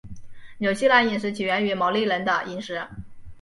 [0.57, 2.87] 纽西兰饮食起源于毛利人的饮食。